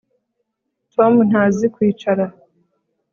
Tom 0.93 1.13
ntazi 1.29 1.65
kwicara 1.73 2.25